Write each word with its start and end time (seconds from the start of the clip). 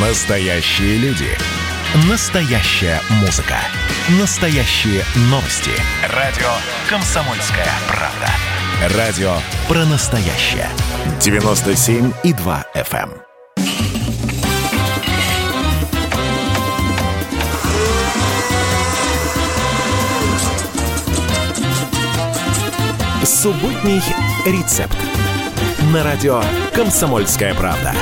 Настоящие 0.00 0.96
люди. 0.98 1.26
Настоящая 2.08 3.00
музыка. 3.20 3.56
Настоящие 4.20 5.02
новости. 5.22 5.72
Радио 6.14 6.46
«Комсомольская 6.88 7.66
правда». 7.88 8.96
Радио 8.96 9.32
про 9.66 9.84
настоящее. 9.86 10.68
97,2 11.18 12.64
FM. 12.76 13.10
Субботний 23.24 24.00
рецепт. 24.46 24.96
На 25.92 26.04
радио 26.04 26.40
«Комсомольская 26.72 27.52
правда». 27.54 27.92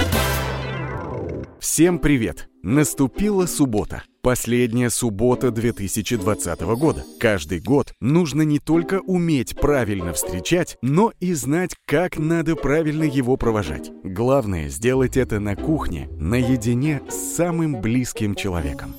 Всем 1.76 1.98
привет! 1.98 2.48
Наступила 2.62 3.44
суббота. 3.44 4.02
Последняя 4.22 4.88
суббота 4.88 5.50
2020 5.50 6.60
года. 6.62 7.04
Каждый 7.20 7.60
год 7.60 7.92
нужно 8.00 8.40
не 8.40 8.60
только 8.60 9.00
уметь 9.00 9.54
правильно 9.60 10.14
встречать, 10.14 10.78
но 10.80 11.12
и 11.20 11.34
знать, 11.34 11.74
как 11.84 12.16
надо 12.16 12.56
правильно 12.56 13.04
его 13.04 13.36
провожать. 13.36 13.90
Главное 14.02 14.70
сделать 14.70 15.18
это 15.18 15.38
на 15.38 15.54
кухне, 15.54 16.08
наедине 16.18 17.02
с 17.10 17.36
самым 17.36 17.82
близким 17.82 18.34
человеком. 18.34 18.94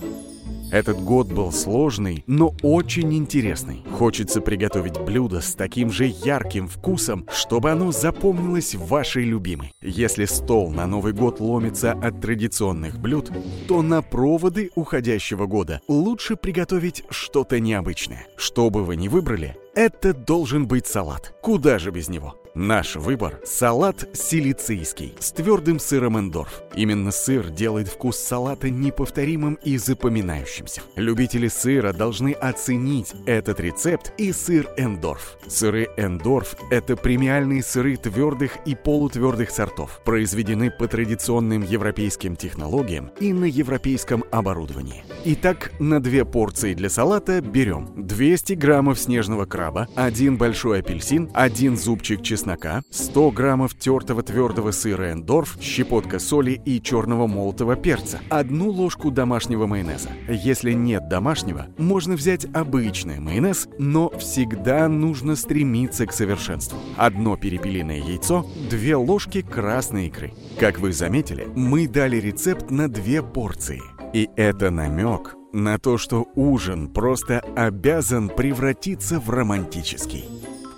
Этот 0.71 0.99
год 0.99 1.27
был 1.27 1.53
сложный, 1.53 2.25
но 2.27 2.53
очень 2.61 3.13
интересный. 3.13 3.83
Хочется 3.89 4.41
приготовить 4.41 4.99
блюдо 4.99 5.39
с 5.39 5.55
таким 5.55 5.89
же 5.91 6.05
ярким 6.05 6.67
вкусом, 6.67 7.25
чтобы 7.31 7.71
оно 7.71 7.93
запомнилось 7.93 8.75
вашей 8.75 9.23
любимой. 9.23 9.71
Если 9.81 10.25
стол 10.25 10.71
на 10.71 10.85
Новый 10.85 11.13
год 11.13 11.39
ломится 11.39 11.93
от 11.93 12.19
традиционных 12.19 12.99
блюд, 12.99 13.31
то 13.67 13.81
на 13.81 14.01
проводы 14.01 14.71
уходящего 14.75 15.45
года 15.45 15.79
лучше 15.87 16.35
приготовить 16.35 17.03
что-то 17.09 17.61
необычное. 17.61 18.27
Что 18.35 18.69
бы 18.69 18.83
вы 18.83 18.97
ни 18.97 19.07
выбрали, 19.07 19.55
это 19.73 20.13
должен 20.13 20.67
быть 20.67 20.87
салат. 20.87 21.33
Куда 21.41 21.79
же 21.79 21.91
без 21.91 22.09
него? 22.09 22.35
Наш 22.57 22.95
выбор– 22.95 23.39
салат 23.45 24.09
силицейский 24.13 25.13
с 25.19 25.31
твердым 25.31 25.79
сыром 25.79 26.17
эндорф. 26.17 26.63
Именно 26.75 27.11
сыр 27.11 27.51
делает 27.51 27.87
вкус 27.87 28.17
салата 28.17 28.71
неповторимым 28.71 29.59
и 29.63 29.77
запоминающимся. 29.77 30.81
Любители 30.95 31.49
сыра 31.49 31.93
должны 31.93 32.31
оценить 32.31 33.13
этот 33.27 33.59
рецепт 33.59 34.11
и 34.17 34.31
сыр 34.31 34.67
эндорф. 34.75 35.37
Сыры 35.45 35.89
эндорф– 35.97 36.55
это 36.71 36.95
премиальные 36.95 37.61
сыры 37.61 37.95
твердых 37.95 38.53
и 38.65 38.73
полутвердых 38.73 39.51
сортов, 39.51 40.01
произведены 40.03 40.71
по 40.71 40.87
традиционным 40.87 41.61
европейским 41.61 42.35
технологиям 42.35 43.11
и 43.19 43.33
на 43.33 43.45
европейском 43.45 44.23
оборудовании. 44.31 45.03
Итак, 45.25 45.73
на 45.77 45.99
две 45.99 46.25
порции 46.25 46.73
для 46.73 46.89
салата 46.89 47.39
берем 47.39 47.93
200 47.95 48.53
граммов 48.53 48.97
снежного 48.97 49.45
краба, 49.45 49.87
один 49.93 50.37
большой 50.37 50.79
апельсин, 50.79 51.29
один 51.35 51.77
зубчик 51.77 52.23
чеснока, 52.23 52.46
чеснока, 52.47 52.81
100 52.91 53.31
граммов 53.31 53.75
тертого 53.75 54.23
твердого 54.23 54.71
сыра 54.71 55.11
эндорф, 55.11 55.57
щепотка 55.59 56.19
соли 56.19 56.61
и 56.65 56.81
черного 56.81 57.27
молотого 57.27 57.75
перца, 57.75 58.19
одну 58.29 58.69
ложку 58.69 59.11
домашнего 59.11 59.67
майонеза. 59.67 60.09
Если 60.29 60.71
нет 60.71 61.09
домашнего, 61.09 61.67
можно 61.77 62.15
взять 62.15 62.45
обычный 62.53 63.19
майонез, 63.19 63.67
но 63.77 64.09
всегда 64.17 64.87
нужно 64.87 65.35
стремиться 65.35 66.05
к 66.05 66.13
совершенству. 66.13 66.77
Одно 66.95 67.35
перепелиное 67.35 67.97
яйцо, 67.97 68.45
две 68.69 68.95
ложки 68.95 69.41
красной 69.41 70.07
икры. 70.07 70.33
Как 70.59 70.79
вы 70.79 70.93
заметили, 70.93 71.47
мы 71.55 71.87
дали 71.87 72.17
рецепт 72.17 72.71
на 72.71 72.87
две 72.87 73.21
порции. 73.21 73.81
И 74.13 74.29
это 74.37 74.71
намек 74.71 75.35
на 75.53 75.79
то, 75.79 75.97
что 75.97 76.27
ужин 76.35 76.87
просто 76.87 77.39
обязан 77.55 78.29
превратиться 78.29 79.19
в 79.19 79.29
романтический. 79.29 80.25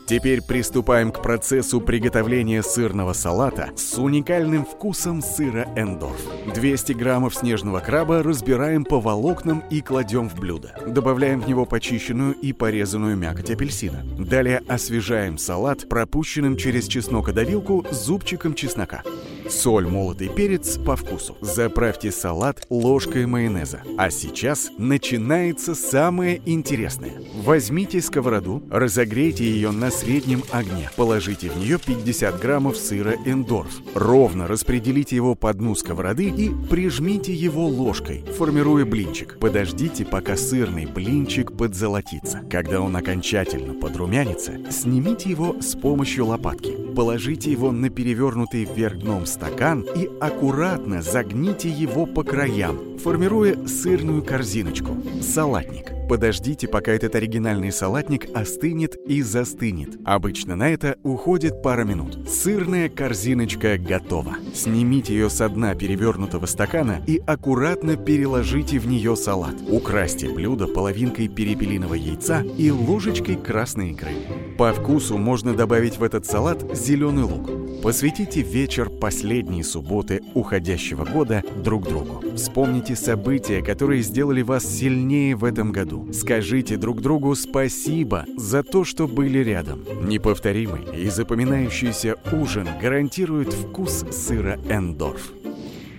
Теперь 0.10 0.42
приступаем 0.42 1.12
к 1.12 1.22
процессу 1.22 1.80
приготовления 1.80 2.64
сырного 2.64 3.14
салата 3.14 3.70
с 3.76 3.96
уникальным 4.00 4.66
вкусом 4.66 5.22
сыра 5.22 5.68
эндорф. 5.76 6.20
200 6.52 6.94
граммов 6.94 7.36
снежного 7.36 7.80
краба 7.80 8.24
разбираем 8.24 8.86
по 8.86 9.00
волокнам 9.00 9.64
и 9.70 9.82
кладем 9.82 10.28
в 10.28 10.34
блюдо. 10.34 10.76
Добавляем 10.88 11.42
в 11.42 11.48
него 11.48 11.68
почищенную 11.68 12.34
и 12.34 12.54
порезанную 12.54 13.18
мякоть 13.18 13.52
апельсина. 13.52 14.04
Далее 14.18 14.64
освежаем 14.68 15.38
салат 15.38 15.88
пропущенным 15.88 16.58
через 16.58 16.88
чеснокодавилку 16.88 17.86
зубчиком 17.92 18.56
чеснока. 18.56 19.04
Соль, 19.50 19.88
молотый 19.88 20.30
перец 20.30 20.78
по 20.78 20.96
вкусу. 20.96 21.36
Заправьте 21.42 22.12
салат 22.12 22.66
ложкой 22.70 23.26
майонеза. 23.26 23.82
А 23.98 24.12
сейчас 24.12 24.70
начинается 24.78 25.74
самое 25.74 26.42
интересное. 26.46 27.14
Возьмите 27.44 28.00
сковороду, 28.02 28.62
разогрейте 28.70 29.44
ее 29.44 29.72
на 29.72 29.90
среднем 29.90 30.44
огне. 30.52 30.92
Положите 30.96 31.50
в 31.50 31.58
нее 31.58 31.80
50 31.80 32.40
граммов 32.40 32.78
сыра 32.78 33.16
эндорф. 33.26 33.82
Ровно 33.96 34.48
распределите 34.48 35.16
его 35.16 35.34
по 35.34 35.54
дну 35.54 35.74
сковороды 35.74 36.30
и 36.30 36.52
прижмите 36.70 37.34
его 37.34 37.68
ложкой, 37.68 38.24
формируя 38.38 38.86
блинчик. 38.86 39.40
Подождите, 39.40 40.06
пока 40.06 40.38
сырный 40.38 40.86
блинчик 40.86 41.52
подзолотится. 41.58 42.42
Когда 42.50 42.82
он 42.82 42.96
окончательно 42.96 43.74
подрумянится, 43.74 44.60
снимите 44.70 45.30
его 45.30 45.56
с 45.60 45.76
помощью 45.76 46.28
лопатки. 46.28 46.76
Положите 46.96 47.52
его 47.52 47.72
на 47.72 47.90
перевернутый 47.90 48.66
вверх 48.66 49.00
дном 49.00 49.26
стакан 49.40 49.86
и 49.96 50.10
аккуратно 50.20 51.02
загните 51.02 51.70
его 51.70 52.06
по 52.06 52.24
краям, 52.24 52.98
формируя 52.98 53.56
сырную 53.68 54.22
корзиночку– 54.22 54.98
салатник. 55.22 55.94
Подождите, 56.10 56.68
пока 56.68 56.92
этот 56.92 57.16
оригинальный 57.16 57.72
салатник 57.72 58.36
остынет 58.36 58.96
и 59.08 59.22
застынет. 59.22 60.00
Обычно 60.04 60.56
на 60.56 60.68
это 60.70 60.98
уходит 61.04 61.62
пара 61.62 61.84
минут. 61.84 62.28
Сырная 62.28 62.90
корзиночка 62.90 63.78
готова. 63.78 64.38
Снимите 64.56 65.14
ее 65.14 65.30
со 65.30 65.48
дна 65.48 65.76
перевернутого 65.76 66.48
стакана 66.48 67.02
и 67.06 67.22
аккуратно 67.28 67.96
переложите 67.96 68.80
в 68.80 68.88
нее 68.88 69.16
салат. 69.16 69.54
Украсьте 69.70 70.30
блюдо 70.30 70.66
половинкой 70.68 71.28
перепелиного 71.28 71.94
яйца 71.94 72.42
и 72.42 72.72
ложечкой 72.72 73.36
красной 73.36 73.92
икры. 73.92 74.12
По 74.58 74.74
вкусу 74.74 75.20
можно 75.20 75.54
добавить 75.54 76.00
в 76.00 76.04
этот 76.04 76.26
салат 76.26 76.76
зеленый 76.76 77.24
лук. 77.24 77.52
Посвятите 77.82 78.42
вечер 78.42 78.90
последней 78.90 79.64
субботы 79.64 80.22
уходящего 80.34 81.06
года 81.06 81.44
друг 81.64 81.88
другу. 81.88 82.22
Вспомните 82.36 82.96
события, 82.98 83.64
которые 83.64 84.02
сделали 84.02 84.42
вас 84.42 84.66
сильнее 84.66 85.36
в 85.36 85.46
этом 85.46 85.72
году. 85.72 86.12
Скажите 86.12 86.76
друг 86.76 87.02
другу 87.02 87.34
спасибо 87.36 88.26
за 88.36 88.64
то, 88.64 88.84
что 88.84 89.08
были 89.08 89.40
рядом. 89.40 89.86
Неповторимый 90.02 90.82
и 90.94 91.10
запоминающийся 91.10 92.18
ужин 92.34 92.68
гарантирует 92.82 93.54
вкус 93.54 94.06
сыра 94.12 94.60
эндорф. 94.70 95.39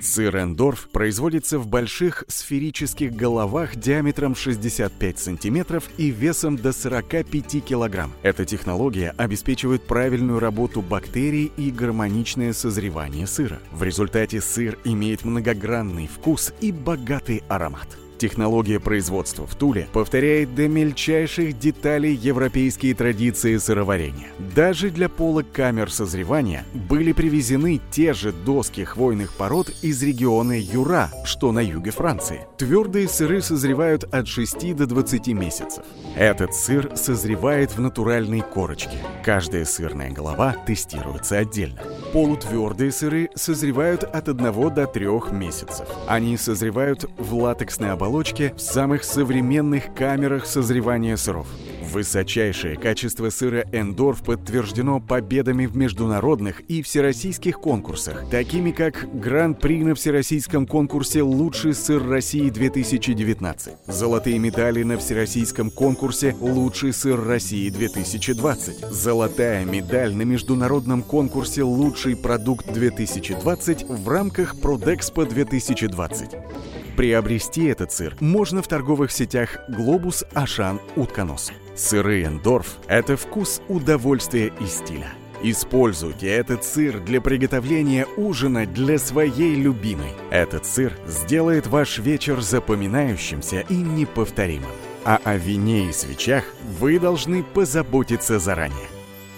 Сыр 0.00 0.34
эндорф 0.38 0.88
производится 0.88 1.58
в 1.58 1.66
больших 1.66 2.24
сферических 2.26 3.14
головах 3.14 3.76
диаметром 3.76 4.34
65 4.34 5.18
см 5.18 5.82
и 5.98 6.10
весом 6.10 6.56
до 6.56 6.72
45 6.72 7.64
кг. 7.64 8.08
Эта 8.22 8.44
технология 8.46 9.14
обеспечивает 9.16 9.86
правильную 9.86 10.38
работу 10.38 10.80
бактерий 10.80 11.52
и 11.56 11.70
гармоничное 11.70 12.52
созревание 12.54 13.26
сыра. 13.26 13.60
В 13.72 13.82
результате 13.82 14.40
сыр 14.40 14.78
имеет 14.84 15.24
многогранный 15.24 16.06
вкус 16.06 16.54
и 16.60 16.72
богатый 16.72 17.42
аромат. 17.48 17.88
Технология 18.20 18.78
производства 18.78 19.46
в 19.46 19.54
Туле 19.54 19.88
повторяет 19.94 20.54
до 20.54 20.68
мельчайших 20.68 21.58
деталей 21.58 22.12
европейские 22.12 22.94
традиции 22.94 23.56
сыроварения. 23.56 24.26
Даже 24.54 24.90
для 24.90 25.08
полок 25.08 25.50
камер 25.50 25.90
созревания 25.90 26.66
были 26.74 27.12
привезены 27.12 27.80
те 27.90 28.12
же 28.12 28.32
доски 28.32 28.84
хвойных 28.84 29.32
пород 29.32 29.72
из 29.80 30.02
региона 30.02 30.52
Юра, 30.52 31.10
что 31.24 31.50
на 31.50 31.60
юге 31.60 31.92
Франции. 31.92 32.46
Твердые 32.58 33.08
сыры 33.08 33.40
созревают 33.40 34.04
от 34.04 34.28
6 34.28 34.76
до 34.76 34.84
20 34.84 35.28
месяцев. 35.28 35.82
Этот 36.14 36.54
сыр 36.54 36.94
созревает 36.96 37.70
в 37.74 37.80
натуральной 37.80 38.42
корочке. 38.42 38.98
Каждая 39.24 39.64
сырная 39.64 40.10
голова 40.10 40.54
тестируется 40.66 41.38
отдельно. 41.38 41.80
Полутвердые 42.12 42.92
сыры 42.92 43.30
созревают 43.34 44.04
от 44.04 44.28
1 44.28 44.74
до 44.74 44.86
3 44.86 45.06
месяцев. 45.32 45.88
Они 46.06 46.36
созревают 46.36 47.06
в 47.16 47.34
латексной 47.34 47.92
оболочке 47.92 48.09
молочке 48.10 48.52
в 48.56 48.60
самых 48.60 49.04
современных 49.04 49.94
камерах 49.94 50.44
созревания 50.44 51.16
сыров. 51.16 51.46
Высочайшее 51.92 52.76
качество 52.76 53.30
сыра 53.30 53.64
«Эндорф» 53.70 54.24
подтверждено 54.24 54.98
победами 54.98 55.66
в 55.66 55.76
международных 55.76 56.60
и 56.62 56.82
всероссийских 56.82 57.60
конкурсах, 57.60 58.28
такими 58.28 58.72
как 58.72 59.06
Гран-при 59.14 59.84
на 59.84 59.94
всероссийском 59.94 60.66
конкурсе 60.66 61.22
«Лучший 61.22 61.72
сыр 61.72 62.04
России-2019», 62.04 63.76
золотые 63.86 64.38
медали 64.40 64.82
на 64.82 64.98
всероссийском 64.98 65.70
конкурсе 65.70 66.34
«Лучший 66.40 66.92
сыр 66.92 67.24
России-2020», 67.24 68.90
золотая 68.90 69.64
медаль 69.64 70.16
на 70.16 70.22
международном 70.22 71.04
конкурсе 71.04 71.62
«Лучший 71.62 72.16
продукт-2020» 72.16 74.02
в 74.02 74.08
рамках 74.08 74.60
Продэкспо 74.60 75.26
2020. 75.26 76.79
Приобрести 77.00 77.64
этот 77.64 77.92
сыр 77.92 78.14
можно 78.20 78.60
в 78.60 78.68
торговых 78.68 79.10
сетях 79.10 79.56
«Глобус», 79.68 80.22
«Ашан», 80.34 80.82
«Утконос». 80.96 81.50
Сыры 81.74 82.24
«Эндорф»— 82.24 82.76
это 82.88 83.16
вкус 83.16 83.62
удовольствия 83.68 84.52
и 84.60 84.66
стиля. 84.66 85.08
Используйте 85.42 86.26
этот 86.26 86.62
сыр 86.62 87.00
для 87.00 87.22
приготовления 87.22 88.06
ужина 88.18 88.66
для 88.66 88.98
своей 88.98 89.54
любимой. 89.54 90.10
Этот 90.30 90.66
сыр 90.66 90.92
сделает 91.06 91.66
ваш 91.68 91.96
вечер 92.00 92.42
запоминающимся 92.42 93.60
и 93.60 93.76
неповторимым. 93.76 94.68
А 95.02 95.20
о 95.24 95.38
вине 95.38 95.88
и 95.88 95.92
свечах 95.92 96.44
вы 96.78 96.98
должны 96.98 97.42
позаботиться 97.42 98.38
заранее. 98.38 98.88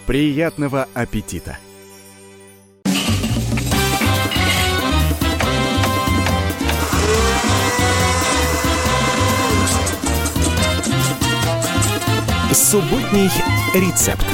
Приятного 0.06 0.88
аппетита! 0.94 1.59
Субботний 12.73 13.29
рецепт. 13.75 14.25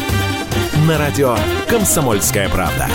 На 0.87 0.97
радио 0.97 1.37
«Комсомольская 1.69 2.49
правда». 2.49 2.87